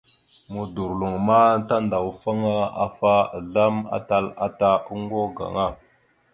Modorloŋ 0.53 1.13
ma 1.27 1.41
tandawafaŋ 1.67 2.39
afa 2.85 3.13
azlam 3.37 3.75
atal 3.97 4.25
ata 4.45 4.69
oŋgo 4.93 5.21
gaŋa. 5.37 5.67